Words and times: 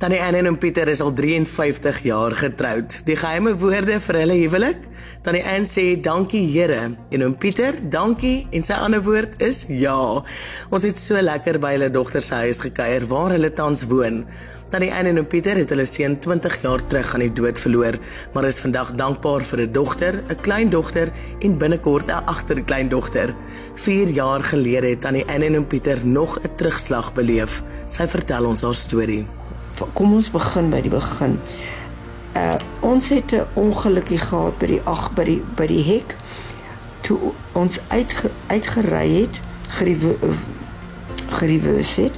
Tannie 0.00 0.22
Anne 0.24 0.46
en 0.48 0.56
Pieter 0.56 0.88
is 0.88 1.02
al 1.04 1.10
53 1.12 1.98
jaar 2.06 2.32
getroud. 2.32 2.94
Die 3.04 3.18
geheime 3.20 3.50
woorde 3.60 3.98
vir 4.00 4.16
hulle 4.16 4.36
huwelik? 4.38 4.86
Tannie 5.20 5.42
Anne 5.44 5.68
sê 5.68 5.82
dankie 6.00 6.40
Here 6.54 6.78
en 7.12 7.24
oom 7.26 7.34
Pieter, 7.36 7.76
dankie 7.92 8.46
en 8.56 8.64
sy 8.64 8.78
ander 8.80 9.02
woord 9.04 9.36
is 9.44 9.66
ja. 9.68 9.98
Ons 10.72 10.86
het 10.88 10.96
so 10.96 11.20
lekker 11.20 11.58
by 11.60 11.74
hulle 11.74 11.90
dogter 11.92 12.24
se 12.24 12.38
huis 12.46 12.62
gekuier 12.64 13.04
waar 13.10 13.34
hulle 13.36 13.50
tans 13.52 13.82
woon. 13.90 14.22
Tannie 14.72 14.88
Anne 14.88 15.12
en 15.12 15.20
oom 15.20 15.28
Pieter 15.28 15.60
het 15.60 15.76
hulle 15.76 15.84
seun 15.84 16.16
20 16.16 16.56
jaar 16.64 16.80
terug 16.80 17.12
aan 17.12 17.26
die 17.26 17.36
dood 17.42 17.60
verloor, 17.60 18.00
maar 18.32 18.48
is 18.48 18.62
vandag 18.64 18.94
dankbaar 18.96 19.44
vir 19.50 19.66
'n 19.66 19.72
dogter, 19.72 20.22
'n 20.30 20.40
kleindogter 20.40 21.12
en 21.44 21.58
binnekort 21.58 22.08
'n 22.08 22.24
agterkleindogter. 22.24 23.36
4 23.74 24.08
jaar 24.08 24.40
gelede 24.40 24.96
het 24.96 25.00
Tannie 25.00 25.28
Anne 25.28 25.44
en 25.44 25.56
oom 25.56 25.66
Pieter 25.66 25.98
nog 26.06 26.40
'n 26.40 26.56
terugslag 26.56 27.12
beleef. 27.12 27.62
Sy 27.88 28.08
vertel 28.08 28.46
ons 28.46 28.62
haar 28.62 28.74
storie 28.74 29.26
kom 29.92 30.14
ons 30.14 30.30
begin 30.30 30.70
by 30.70 30.80
die 30.80 30.92
begin. 30.92 31.40
Uh 32.36 32.56
ons 32.80 33.08
het 33.08 33.32
'n 33.34 33.46
ongelukkie 33.54 34.18
gehad 34.18 34.58
by 34.58 34.66
die 34.66 34.82
ag 34.84 35.10
by 35.14 35.24
die 35.24 35.42
by 35.56 35.66
die 35.66 35.82
hek 35.82 36.16
toe 37.00 37.18
ons 37.52 37.80
uit 37.88 38.14
uitgery 38.46 39.08
het, 39.20 39.40
geriewe 39.68 40.16
geriewe 41.28 41.76
het, 41.76 42.12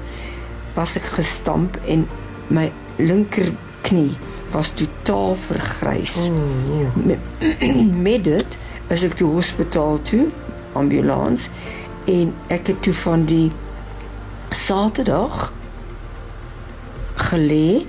was 0.75 0.97
ek 0.97 1.09
gestamp 1.17 1.79
en 1.87 2.07
my 2.49 2.73
linker 2.97 3.53
knie 3.87 4.13
was 4.53 4.73
totaal 4.77 5.37
vergrys. 5.47 6.17
Oh, 6.17 6.37
yeah. 6.69 6.97
met, 7.07 7.19
met 8.03 8.25
dit 8.25 8.59
is 8.93 9.05
ek 9.05 9.17
toe 9.17 9.31
hospitaal 9.33 10.01
toe, 10.03 10.27
ambulans 10.77 11.49
en 12.11 12.33
ek 12.53 12.73
het 12.73 12.83
toe 12.83 12.95
van 13.05 13.25
die 13.25 13.49
Saterdag 14.53 15.53
gelê 17.33 17.83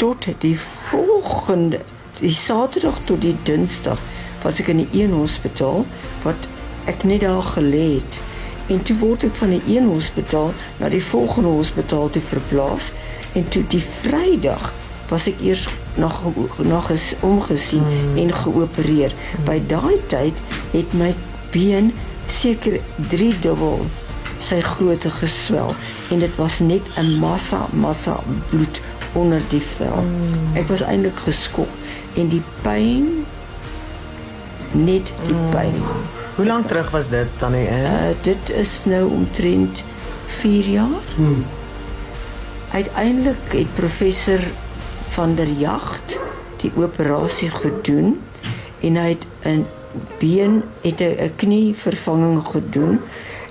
tot 0.00 0.28
die 0.42 0.56
volgende 0.90 1.80
die 2.20 2.32
Saterdag 2.32 3.02
tot 3.04 3.20
die 3.20 3.36
Dinsdag 3.44 4.00
was 4.42 4.60
ek 4.62 4.72
in 4.72 4.84
die 4.84 5.02
een 5.02 5.12
hospitaal 5.12 5.84
wat 6.24 6.48
ek 6.90 7.04
net 7.04 7.22
daar 7.26 7.44
gelê 7.56 7.98
het 7.98 8.20
en 8.72 8.82
toe 8.82 8.96
word 9.02 9.28
ek 9.28 9.36
van 9.38 9.52
die 9.54 9.76
een 9.76 9.86
hospitaal 9.92 10.54
na 10.80 10.90
die 10.92 11.04
volgende 11.04 11.52
hospitaal 11.54 12.10
te 12.10 12.24
verplaas 12.24 12.90
en 13.36 13.48
toe 13.52 13.62
die 13.70 13.82
Vrydag 13.84 14.72
was 15.10 15.28
ek 15.30 15.40
eers 15.44 15.66
nog 15.94 16.18
nog 16.58 16.90
is 16.90 17.14
omgesien 17.22 17.84
hmm. 17.84 18.16
en 18.16 18.32
geopereer. 18.34 19.12
Hmm. 19.14 19.44
By 19.46 19.60
daai 19.68 20.00
tyd 20.10 20.40
het 20.72 20.96
my 20.98 21.12
been 21.54 21.92
seker 22.26 22.80
3 23.12 23.38
dubbel 23.40 23.86
sy 24.42 24.60
grootte 24.60 25.10
geswel 25.10 25.74
en 26.10 26.18
dit 26.18 26.36
was 26.36 26.58
net 26.60 26.82
'n 26.96 27.18
massa 27.18 27.66
massa 27.72 28.20
bloed 28.50 28.82
onder 29.12 29.40
die 29.48 29.62
vel. 29.76 30.02
Mm. 30.02 30.56
Ek 30.56 30.68
was 30.68 30.82
eintlik 30.82 31.16
geskok 31.16 31.68
en 32.14 32.28
die 32.28 32.42
pyn 32.62 33.26
net 34.72 35.12
die 35.26 35.40
pyn. 35.50 35.76
Hoe 36.36 36.46
lank 36.46 36.68
terug 36.68 36.90
was 36.90 37.08
dit 37.08 37.28
dan 37.38 37.52
nie? 37.52 37.68
Uh, 37.68 38.12
dit 38.20 38.50
is 38.50 38.84
nou 38.84 39.10
omtrent 39.10 39.84
4 40.26 40.68
jaar. 40.68 41.04
Mm. 41.16 41.44
Uiteindelik 42.70 43.52
het 43.52 43.74
professor 43.74 44.40
van 45.08 45.34
der 45.34 45.48
Jagt 45.48 46.20
die 46.60 46.72
operasie 46.76 47.48
gedoen 47.48 48.18
en 48.80 48.96
hy 48.96 49.08
het 49.14 49.26
'n 49.44 49.66
been 50.18 50.62
het 50.82 51.00
'n 51.00 51.32
knie 51.36 51.74
vervanging 51.74 52.42
gedoen 52.46 53.00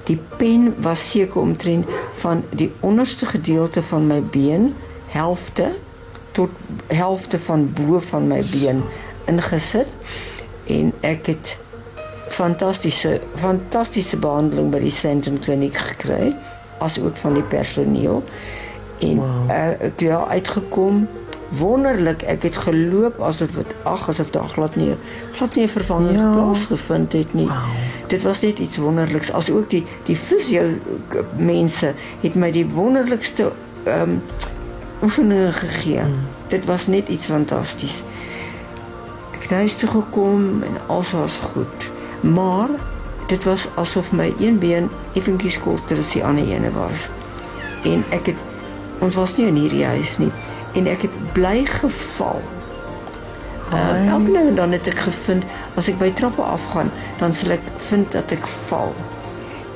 die 0.06 0.20
pen 0.38 0.74
was 0.82 1.10
seker 1.12 1.42
omtrent 1.42 1.86
van 2.22 2.44
die 2.54 2.72
onderste 2.80 3.26
gedeelte 3.26 3.82
van 3.82 4.08
my 4.08 4.22
been 4.22 4.74
helfte 5.14 5.72
tot 6.32 6.50
helfte 6.88 7.40
van 7.40 7.70
bo 7.74 8.00
van 8.00 8.28
my 8.28 8.42
been 8.52 8.84
ingesit 9.26 9.96
en 10.68 10.94
ek 11.02 11.26
het 11.32 11.58
fantastiese 12.30 13.20
fantastiese 13.40 14.18
behandeling 14.18 14.72
by 14.74 14.82
die 14.84 14.94
Senton 14.94 15.40
kliniek 15.42 15.78
gekry 15.78 16.34
as 16.84 16.98
ook 17.00 17.18
van 17.22 17.38
die 17.40 17.46
personeel 17.50 18.24
en 19.06 19.22
wow. 19.22 19.50
uh, 19.50 19.88
ek 19.90 20.02
ja 20.04 20.22
uitgekom 20.28 21.06
wonderlik 21.58 22.22
ek 22.22 22.44
het 22.44 22.58
geloop 22.66 23.20
asof 23.20 23.52
dit 23.56 23.76
ag 23.84 24.10
asof 24.10 24.30
daar 24.30 24.48
glad 24.54 24.76
nie 24.76 24.96
glad 25.38 25.56
nie 25.56 25.66
'n 25.66 25.70
vervanging 25.70 26.18
ja. 26.18 26.34
plaasgevind 26.34 27.14
het 27.14 27.34
nie 27.34 27.48
wow. 27.48 27.76
dit 28.08 28.24
was 28.24 28.42
net 28.42 28.60
iets 28.60 28.78
wonderliks 28.78 29.32
as 29.32 29.52
ook 29.52 29.70
die 29.70 29.86
die 30.04 30.16
fisio 30.16 30.64
mense 31.38 31.94
het 32.22 32.36
my 32.36 32.52
die 32.52 32.66
wonderlikste 32.66 33.52
ehm 33.84 34.02
um, 34.10 34.22
oefeninge 35.04 35.52
gegee 35.52 36.02
mm. 36.02 36.26
dit 36.48 36.66
was 36.66 36.88
net 36.88 37.08
iets 37.08 37.26
fantasties 37.26 38.04
ek 39.34 39.42
het 39.42 39.50
huis 39.50 39.78
toe 39.78 39.90
gekom 39.90 40.64
en 40.64 40.78
alles 40.88 41.12
was 41.12 41.38
goed 41.38 41.92
maar 42.22 42.70
dit 43.28 43.44
was 43.44 43.70
asof 43.76 44.12
my 44.12 44.34
een 44.40 44.58
been 44.60 44.90
effentjies 45.14 45.60
korter 45.60 45.98
as 45.98 46.12
die 46.12 46.24
ander 46.24 46.48
ene 46.48 46.72
was 46.72 47.10
en 47.84 48.04
ek 48.10 48.26
het 48.26 48.44
ons 49.00 49.16
was 49.16 49.38
nie 49.38 49.48
in 49.48 49.56
hierdie 49.56 49.86
huis 49.86 50.18
nie 50.18 50.32
en 50.76 50.88
ek 50.92 51.08
het 51.08 51.16
bly 51.34 51.66
geval. 51.66 52.42
Uh, 53.74 54.08
elke 54.08 54.32
nou 54.32 54.48
en 54.48 54.56
dan 54.56 54.76
het 54.76 54.88
ek 54.88 55.00
gevind 55.08 55.46
as 55.80 55.90
ek 55.90 55.98
by 56.00 56.12
trappe 56.14 56.44
afgaan, 56.44 56.92
dan 57.20 57.34
sal 57.34 57.56
ek 57.56 57.72
vind 57.88 58.12
dat 58.14 58.32
ek 58.36 58.46
val. 58.68 58.94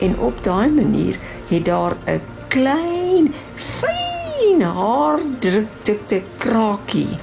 En 0.05 0.13
op 0.23 0.43
daai 0.45 0.69
manier 0.69 1.17
het 1.49 1.65
daar 1.65 1.95
'n 2.05 2.21
klein 2.47 3.33
fyn 3.55 4.61
haar 4.61 5.19
druk 5.39 5.71
dikte 5.83 6.21
krakie 6.38 7.17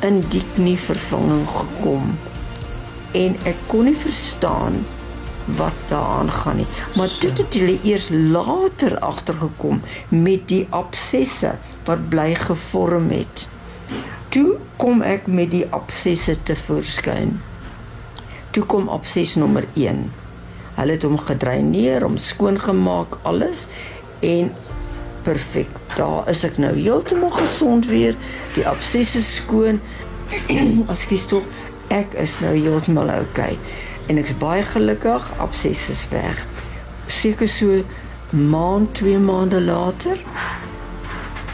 in 0.00 0.24
die 0.32 0.42
knie 0.54 0.78
vervanging 0.78 1.46
gekom. 1.48 2.18
En 3.12 3.36
ek 3.44 3.56
kon 3.66 3.84
nie 3.84 3.96
verstaan 3.96 4.84
wat 5.58 5.76
daaraan 5.88 6.30
gaan 6.30 6.56
nie. 6.56 6.66
Maar 6.96 7.10
dit 7.20 7.38
het 7.38 7.54
hulle 7.54 7.78
eers 7.82 8.08
later 8.08 8.98
agtergekom 8.98 9.82
met 10.08 10.48
die 10.48 10.66
absesse 10.70 11.54
wat 11.90 12.06
bly 12.12 12.32
gevorm 12.38 13.10
het. 13.12 13.46
Toe 14.30 14.56
kom 14.80 15.02
ek 15.02 15.26
met 15.26 15.50
die 15.52 15.66
absesse 15.74 16.36
te 16.46 16.56
voorskyn. 16.56 17.36
Toe 18.54 18.64
kom 18.70 18.88
abses 18.90 19.36
nommer 19.38 19.66
1. 19.74 20.06
Hulle 20.78 20.96
het 20.96 21.04
hom 21.06 21.18
gedreineer, 21.18 22.06
hom 22.06 22.16
skoongemaak, 22.18 23.18
alles 23.28 23.66
en 24.26 24.52
perfek. 25.26 25.70
Daar 25.98 26.30
is 26.30 26.46
ek 26.46 26.56
nou 26.62 26.72
heeltemal 26.78 27.34
gesond 27.36 27.90
weer. 27.90 28.16
Die 28.56 28.66
absesse 28.70 29.22
skoon. 29.26 29.82
Ekskuus 30.94 31.28
tog, 31.30 31.46
ek 31.92 32.14
is 32.22 32.38
nou 32.40 32.54
heeltemal 32.56 33.12
oukei. 33.20 33.54
Okay 33.58 33.88
en 34.10 34.18
ek 34.18 34.32
is 34.32 34.38
baie 34.42 34.62
gelukkig 34.66 35.26
abses 35.44 35.84
is 35.92 36.02
weg 36.10 36.38
seker 37.10 37.50
so 37.50 37.82
maand 38.34 38.90
twee 38.98 39.18
maande 39.22 39.60
later 39.62 40.18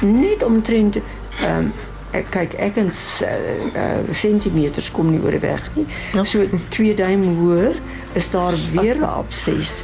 net 0.00 0.42
omtrent 0.42 0.96
ehm 0.96 1.58
um, 1.58 1.72
ek 2.16 2.28
kyk 2.32 2.54
ek 2.62 2.76
en 2.80 2.88
uh, 2.88 3.30
uh, 3.76 4.14
sentimeters 4.14 4.90
kom 4.94 5.10
nie 5.12 5.20
oor 5.20 5.34
die 5.34 5.42
weg 5.42 5.64
nie 5.74 5.84
ja. 6.14 6.24
so 6.24 6.46
twee 6.72 6.94
duim 6.96 7.24
hoër 7.40 7.76
is 8.16 8.30
daar 8.32 8.54
weer 8.72 8.96
'n 8.96 9.04
abses 9.04 9.82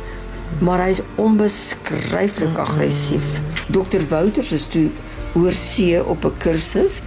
maar 0.60 0.80
hy 0.80 0.90
is 0.94 1.02
onbeskryflik 1.16 2.56
aggressief 2.56 3.40
dokter 3.68 4.06
Wouters 4.08 4.52
is 4.52 4.66
toe 4.66 4.88
oor 5.34 5.52
see 5.52 5.98
op 6.04 6.24
'n 6.24 6.36
kursus 6.38 7.02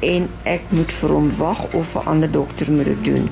en 0.00 0.28
ek 0.44 0.62
moet 0.68 0.92
vir 0.92 1.10
hom 1.10 1.30
wag 1.38 1.64
of 1.72 1.94
'n 1.94 2.04
ander 2.04 2.30
dokter 2.30 2.72
moet 2.72 2.84
dit 2.92 3.04
doen 3.04 3.30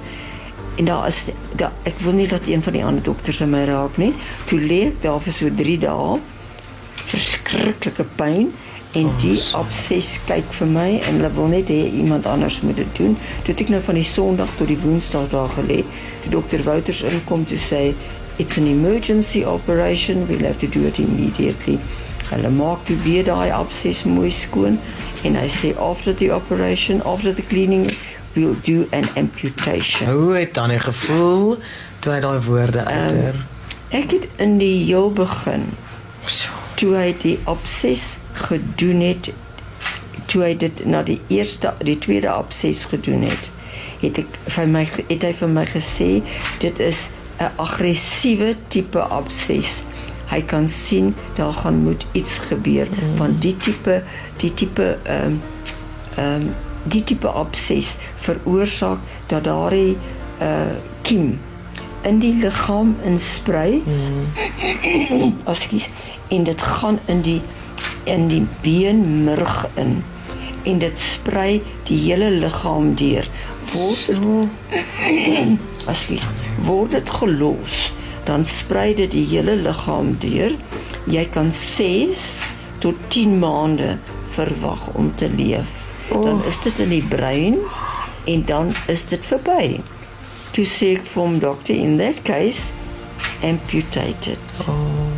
en 0.76 0.84
daar 0.84 1.06
is 1.06 1.28
daar 1.56 1.72
ek 1.82 1.98
wil 1.98 2.12
nie 2.12 2.28
dat 2.28 2.46
een 2.46 2.62
van 2.62 2.72
die 2.72 2.84
ander 2.84 3.02
dokters 3.02 3.38
my 3.38 3.64
raak 3.64 3.96
nie. 3.96 4.14
Toe 4.44 4.60
lê 4.60 4.86
ek 4.86 5.02
daar 5.02 5.20
vir 5.20 5.32
so 5.32 5.48
3 5.54 5.78
dae. 5.78 6.18
Verskriklike 7.06 8.04
pyn 8.16 8.52
en 8.92 9.10
die 9.20 9.36
abses 9.58 10.16
kyk 10.28 10.52
vir 10.58 10.70
my 10.70 10.88
en 10.98 11.18
hulle 11.18 11.30
wil 11.36 11.50
net 11.52 11.70
hê 11.72 11.82
iemand 11.90 12.26
anders 12.26 12.60
moet 12.62 12.76
dit 12.76 12.96
doen. 12.98 13.16
Toe 13.44 13.54
ek 13.54 13.72
nou 13.72 13.80
van 13.84 13.98
die 13.98 14.06
Sondag 14.06 14.52
tot 14.56 14.70
die 14.70 14.78
Woensdag 14.80 15.28
daar 15.34 15.50
gelê, 15.56 15.82
die 16.24 16.32
dokter 16.32 16.62
Wouters 16.64 17.02
inkom 17.06 17.44
te 17.44 17.58
sê 17.60 17.94
it's 18.38 18.58
an 18.58 18.66
emergency 18.66 19.44
operation, 19.44 20.26
we'll 20.28 20.44
have 20.44 20.58
to 20.58 20.68
do 20.68 20.86
it 20.86 20.98
immediately. 20.98 21.78
Hulle 22.30 22.50
maak 22.50 22.86
die 22.88 22.98
weer 23.04 23.24
daai 23.26 23.52
abses 23.54 24.04
mooi 24.04 24.30
skoon 24.34 24.80
en 25.24 25.38
hy 25.38 25.46
sê 25.52 25.72
after 25.78 26.14
the 26.16 26.32
operation, 26.34 27.02
after 27.06 27.34
the 27.34 27.44
cleaning 27.46 27.86
will 28.34 28.56
do 28.66 28.86
an 28.92 29.08
amputation. 29.16 30.10
Hoe 30.10 30.36
het 30.36 30.54
dan 30.54 30.74
die 30.74 30.80
gevoel 30.82 31.56
toe 32.00 32.16
hy 32.16 32.20
daai 32.20 32.40
woorde 32.48 32.82
ehm, 32.84 32.88
uiter? 32.90 33.34
Um, 33.34 33.52
ek 33.96 34.10
het 34.10 34.28
in 34.42 34.58
die 34.58 34.84
heel 34.84 35.12
begin 35.14 35.70
toe 36.76 36.94
hy 36.96 37.10
die 37.22 37.36
obses 37.50 38.16
gedoen 38.46 39.00
het 39.00 39.30
toe 40.30 40.42
hy 40.44 40.54
dit 40.60 40.84
na 40.86 41.02
die 41.06 41.20
eerste 41.32 41.72
die 41.86 41.98
tweede 41.98 42.32
obses 42.34 42.84
gedoen 42.92 43.26
het 43.28 43.52
het 44.02 44.22
ek 44.24 44.40
vir 44.56 44.72
my 44.72 44.84
het 44.98 45.24
hy 45.24 45.32
vir 45.40 45.52
my 45.58 45.66
gesê 45.72 46.10
dit 46.64 46.80
is 46.80 47.08
'n 47.40 47.52
aggressiewe 47.60 48.56
tipe 48.68 49.02
obses 49.12 49.84
Hy 50.26 50.40
kan 50.42 50.68
sien 50.68 51.14
daar 51.34 51.52
gaan 51.52 51.76
moet 51.86 52.06
iets 52.12 52.38
gebeur 52.38 52.86
mm. 52.90 53.16
van 53.16 53.36
die 53.38 53.56
tipe 53.56 54.02
die 54.36 54.54
tipe 54.54 54.98
ehm 55.02 55.24
um, 55.26 55.42
ehm 56.16 56.34
um, 56.34 56.54
die 56.86 57.04
tipe 57.04 57.28
abses 57.28 57.96
veroorsaak 58.22 58.98
dat 59.26 59.44
daardie 59.44 59.96
uh 60.42 60.74
kiem 61.02 61.38
in 62.06 62.20
die 62.22 62.34
liggaam 62.40 62.94
insprei. 63.04 63.82
Mm. 63.84 65.36
Askies 65.44 65.88
en 66.28 66.44
dit 66.46 66.62
gaan 66.62 66.98
in 67.06 67.22
die 67.26 67.40
in 68.06 68.28
die 68.30 68.44
beenmurg 68.62 69.66
in 69.74 70.04
en 70.66 70.78
dit 70.82 70.98
sprei 70.98 71.62
die 71.86 71.98
hele 71.98 72.30
liggaam 72.30 72.94
deur. 72.98 73.26
Word 73.72 74.10
askies 75.90 76.26
word 76.66 76.94
dit 76.96 77.10
gelos, 77.20 77.76
dan 78.26 78.44
sprei 78.46 78.94
dit 78.98 79.10
die 79.14 79.26
hele 79.30 79.56
liggaam 79.60 80.14
deur. 80.22 80.54
Jy 81.10 81.24
kan 81.34 81.52
6 81.54 82.26
tot 82.82 82.98
10 83.14 83.38
maande 83.42 83.96
verwag 84.34 84.88
om 84.94 85.12
te 85.14 85.30
leef. 85.30 85.84
Dan 86.10 86.42
is 86.46 86.58
dit 86.62 86.78
in 86.82 86.90
die 86.94 87.04
brein 87.04 87.58
en 88.26 88.42
dan 88.46 88.72
is 88.90 89.06
dit 89.10 89.26
verby. 89.26 89.78
To 90.52 90.64
say 90.64 90.96
from 90.96 91.38
doctor 91.38 91.72
in 91.72 91.96
that 91.98 92.24
case 92.24 92.72
amputated. 93.42 94.38
Oh. 94.68 95.12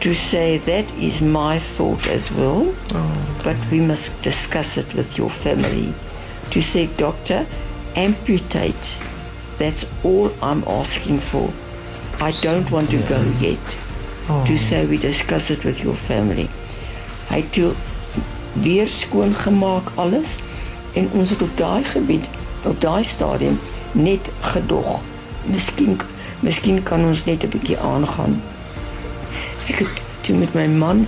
To 0.00 0.14
say 0.14 0.58
that 0.58 0.90
is 0.94 1.20
my 1.20 1.58
thought 1.58 2.06
as 2.08 2.30
well. 2.32 2.74
Oh, 2.94 3.40
but 3.44 3.56
we 3.70 3.80
must 3.80 4.20
discuss 4.22 4.76
it 4.76 4.94
with 4.94 5.18
your 5.18 5.30
family. 5.30 5.92
To 6.50 6.62
say 6.62 6.86
doctor 6.96 7.46
amputate. 7.96 8.98
That's 9.58 9.84
all 10.04 10.32
I'm 10.40 10.62
asking 10.66 11.18
for. 11.18 11.52
I 12.20 12.30
don't 12.42 12.70
want 12.70 12.90
to 12.90 13.02
go 13.08 13.20
yet. 13.40 13.78
Oh. 14.28 14.44
To 14.46 14.56
say 14.56 14.86
we 14.86 14.98
discuss 14.98 15.50
it 15.50 15.64
with 15.64 15.82
your 15.82 15.94
family. 15.94 16.48
Hy 17.28 17.42
toe 17.52 17.74
weer 18.62 18.86
skoon 18.86 19.34
gemaak 19.34 19.90
alles 19.96 20.38
en 20.94 21.10
ons 21.12 21.30
het 21.30 21.42
op 21.42 21.56
daai 21.56 21.84
gebied 21.84 22.28
op 22.64 22.80
daai 22.80 23.04
stadium 23.04 23.58
net 23.92 24.30
gedog. 24.40 25.00
Miskien 25.44 26.00
miskien 26.40 26.82
kan 26.82 27.04
ons 27.04 27.24
net 27.24 27.44
'n 27.44 27.48
bietjie 27.48 27.78
aangaan. 27.78 28.42
Ek 29.68 29.78
het 29.78 30.02
toe 30.20 30.36
met 30.36 30.54
my 30.54 30.66
man 30.66 31.06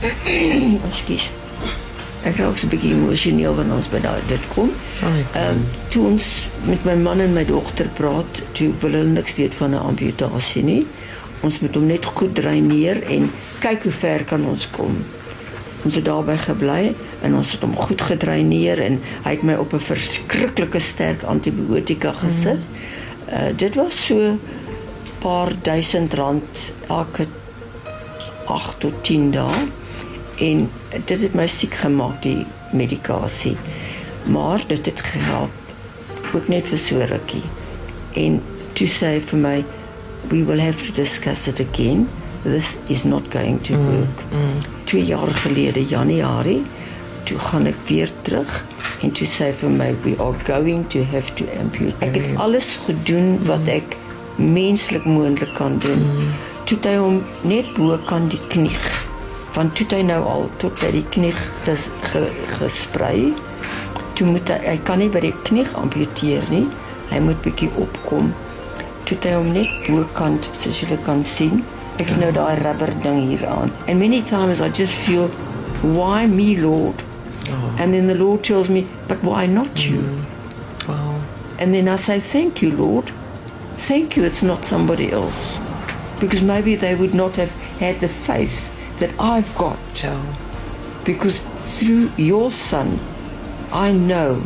ekskuus. 0.88 1.30
Ek 2.22 2.36
raak 2.36 2.56
'n 2.62 2.68
bietjie 2.68 2.92
emosioneel 2.94 3.54
wanneer 3.54 3.76
ons 3.76 3.88
by 3.88 4.00
daai 4.00 4.20
dit 4.28 4.44
kom. 4.54 4.70
Ehm 5.02 5.48
um, 5.48 5.66
toe 5.88 6.06
ons 6.06 6.48
met 6.68 6.84
my 6.84 6.94
man 6.94 7.20
en 7.20 7.32
my 7.32 7.44
dogter 7.44 7.88
praat, 7.88 8.42
toe 8.52 8.72
wil 8.80 8.90
hulle 8.90 9.12
niks 9.12 9.34
weet 9.34 9.54
van 9.54 9.70
'n 9.70 9.86
amputasie 9.90 10.64
nie. 10.64 10.86
Ons 11.40 11.60
moet 11.60 11.74
hom 11.74 11.86
net 11.86 12.04
goed 12.04 12.34
dreineer 12.34 13.02
en 13.02 13.30
kyk 13.58 13.82
hoe 13.82 13.92
ver 13.92 14.24
kan 14.24 14.44
ons 14.46 14.70
kom. 14.70 15.04
Ons 15.84 15.94
het 15.94 16.04
daarby 16.04 16.36
gebly 16.36 16.94
en 17.24 17.34
ons 17.34 17.52
het 17.52 17.62
hom 17.64 17.76
goed 17.76 18.02
gedreineer 18.02 18.80
en 18.84 18.98
hy 19.24 19.30
het 19.36 19.44
my 19.46 19.54
op 19.54 19.72
'n 19.72 19.80
verskriklike 19.80 20.78
sterk 20.78 21.22
antibiotika 21.22 22.12
gesit. 22.12 22.60
Mm. 22.60 22.74
Uh 23.32 23.56
dit 23.56 23.74
was 23.74 24.06
so 24.06 24.38
paar 25.18 25.52
duisend 25.62 26.14
rand 26.14 26.72
elke 26.88 27.26
8 28.44 28.80
tot 28.80 29.04
10 29.04 29.30
dae 29.30 29.68
en 30.38 30.70
dit 31.04 31.20
het 31.20 31.34
my 31.34 31.46
siek 31.46 31.74
gemaak 31.74 32.22
die 32.22 32.46
medikasie. 32.72 33.56
Maar 34.24 34.64
dit 34.66 34.86
het 34.86 35.00
gehelp. 35.00 35.50
Ook 36.34 36.48
net 36.48 36.68
vir 36.68 36.78
so 36.78 36.98
rukkie. 36.98 37.44
En 38.14 38.42
toe 38.72 38.88
sê 38.88 39.20
vir 39.20 39.38
my 39.38 39.64
we 40.28 40.44
will 40.44 40.60
have 40.60 40.84
to 40.86 40.92
discuss 40.92 41.48
it 41.48 41.60
again 41.60 42.08
this 42.42 42.78
is 42.88 43.04
not 43.04 43.30
going 43.30 43.60
to 43.68 43.74
mm, 43.74 43.86
work. 43.86 44.22
Mm, 44.32 44.40
mm. 44.40 44.84
2 44.84 45.04
jaar 45.04 45.28
gelede 45.44 45.84
Januarie 45.86 46.62
toe 47.28 47.38
gaan 47.38 47.66
ek 47.70 47.76
weer 47.86 48.10
terug 48.26 48.50
en 49.04 49.12
toe 49.12 49.26
sê 49.28 49.50
vir 49.54 49.70
my 49.70 49.90
we 50.04 50.16
are 50.18 50.36
going 50.48 50.86
to 50.94 51.04
have 51.12 51.34
to 51.34 51.46
amputate. 51.60 52.06
Ek 52.06 52.16
het 52.16 52.40
alles 52.42 52.74
gedoen 52.86 53.36
wat 53.46 53.64
mm. 53.66 53.74
ek 53.76 53.96
menslik 54.40 55.04
moontlik 55.04 55.54
kan 55.54 55.78
doen. 55.84 56.02
Mm. 56.02 56.34
Toe 56.64 56.78
hy 56.84 56.96
hom 56.96 57.22
net 57.42 57.70
bo 57.76 57.98
kan 58.08 58.28
die 58.32 58.40
knie 58.52 58.74
van 59.54 59.70
toe 59.74 59.86
hy 59.90 60.02
nou 60.06 60.20
al 60.30 60.44
tot 60.62 60.76
by 60.82 60.92
die 60.94 61.06
knie 61.14 61.32
ges, 61.64 61.88
ge, 62.10 62.26
gesprei. 62.58 63.32
Toe 64.18 64.28
moet 64.28 64.52
hy, 64.52 64.58
hy 64.68 64.76
kan 64.86 65.00
nie 65.02 65.10
by 65.10 65.24
die 65.24 65.34
knie 65.48 65.66
amputeer 65.80 66.46
nie. 66.52 66.66
Hy 67.10 67.18
moet 67.24 67.40
bietjie 67.42 67.70
opkom. 67.82 68.30
Toe 69.08 69.18
hy 69.24 69.34
hom 69.34 69.50
net 69.56 69.88
bo 69.88 70.04
kant 70.14 70.46
soos 70.60 70.82
julle 70.82 71.00
kan 71.06 71.24
sien. 71.26 71.64
Ek 72.00 72.10
nou 72.16 72.30
daai 72.32 72.56
rubber 72.62 72.92
ding 73.04 73.20
hier 73.28 73.46
aan. 73.48 73.72
And 73.86 74.00
many 74.00 74.22
times 74.22 74.60
I 74.60 74.70
just 74.70 74.96
feel 75.06 75.28
why 75.82 76.26
me 76.26 76.56
Lord? 76.56 77.02
Oh. 77.50 77.76
And 77.78 77.92
then 77.92 78.06
the 78.06 78.14
Lord 78.14 78.44
tells 78.44 78.68
me, 78.68 78.86
but 79.08 79.22
why 79.22 79.46
not 79.46 79.84
you? 79.86 80.00
Mm. 80.00 80.88
Wow. 80.88 81.20
And 81.58 81.74
then 81.74 81.88
I 81.88 81.96
say, 81.96 82.20
thank 82.20 82.62
you, 82.62 82.70
Lord. 82.72 83.12
Thank 83.78 84.16
you, 84.16 84.24
it's 84.24 84.42
not 84.42 84.64
somebody 84.64 85.10
else. 85.12 85.58
Because 86.20 86.42
maybe 86.42 86.76
they 86.76 86.94
would 86.94 87.14
not 87.14 87.36
have 87.36 87.50
had 87.80 88.00
the 88.00 88.08
face 88.08 88.70
that 88.98 89.10
I've 89.18 89.54
got. 89.56 90.04
Oh. 90.04 90.38
Because 91.04 91.40
through 91.64 92.12
your 92.16 92.50
son, 92.50 92.98
I 93.72 93.92
know 93.92 94.42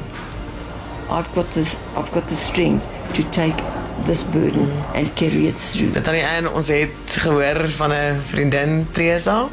I've 1.11 1.33
got 1.35 1.51
this 1.53 1.79
I've 1.97 2.11
got 2.11 2.29
the 2.29 2.37
strength 2.37 2.89
to 3.15 3.23
take 3.31 3.56
this 4.05 4.25
burden 4.25 4.71
and 4.95 5.15
carry 5.15 5.47
it 5.47 5.59
through. 5.59 5.93
Dit 5.93 6.09
aan 6.09 6.19
die 6.19 6.25
einde 6.27 6.51
ons 6.51 6.69
het 6.69 7.17
gehoor 7.25 7.69
van 7.77 7.93
'n 7.93 8.21
vriendin 8.27 8.87
Tresa. 8.93 9.49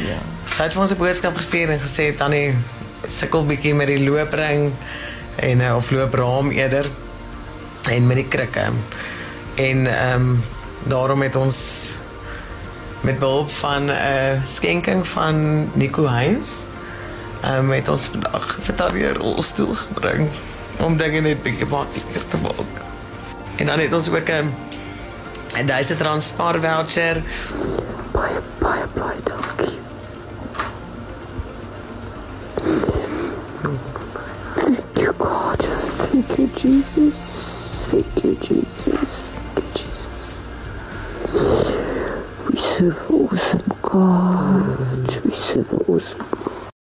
Ja. 0.00 0.18
Sy 0.50 0.62
het 0.62 0.72
vir 0.72 0.82
ons 0.82 0.92
'n 0.92 0.96
boodskap 0.96 1.36
gestuur 1.36 1.70
en 1.70 1.80
gesê 1.80 2.16
tannie 2.16 2.54
sukkel 3.08 3.46
bietjie 3.46 3.74
met 3.74 3.86
die 3.86 4.08
loopring 4.08 4.72
en 5.36 5.60
uh, 5.60 5.76
of 5.76 5.90
loopraam 5.90 6.50
eerder 6.50 6.86
en 7.90 8.06
met 8.06 8.16
die 8.16 8.28
krikke. 8.28 8.72
En 9.54 9.86
ehm 9.86 10.14
um, 10.14 10.44
daarom 10.82 11.22
het 11.22 11.36
ons 11.36 11.58
met 13.00 13.18
behulp 13.18 13.50
van 13.50 13.84
'n 13.84 13.90
uh, 13.90 14.44
skenking 14.44 15.06
van 15.06 15.68
Nico 15.74 16.08
Heinz 16.08 16.66
ehm 17.42 17.58
um, 17.58 17.72
het 17.72 17.88
ons 17.88 18.04
vandag 18.04 18.58
vir 18.60 18.76
daardie 18.76 19.12
rolstoel 19.12 19.74
gebring 19.74 20.28
om 20.84 20.96
dinge 20.96 21.20
net 21.20 21.42
bietjie 21.42 21.66
makliker 21.66 22.28
te 22.28 22.36
maak. 22.42 22.95
En 23.56 23.66
dan 23.66 23.78
het 23.78 23.92
ons 23.92 24.08
ook 24.08 24.28
'n 24.28 24.54
'n 25.58 25.66
1000 25.66 26.00
rand 26.00 26.22
spaar 26.22 26.60
voucher. 26.60 27.22
Baie 28.12 28.38
baie 28.58 28.82
baie 28.94 29.20
dankie. 29.24 29.78
Thank 34.54 34.98
you 34.98 35.12
God. 35.18 35.68
Thank 35.96 36.36
you 36.36 36.48
Jesus. 36.54 37.18
Thank 37.90 38.18
you 38.22 38.36
Jesus. 38.40 39.10
Thank 39.54 39.56
you, 39.56 39.84
Jesus. 39.84 40.08
We 42.50 42.56
serve 42.56 43.10
awesome 43.10 43.72
God. 43.82 45.24
We 45.24 45.30
serve 45.30 45.72
awesome 45.88 46.26
God. 46.30 46.35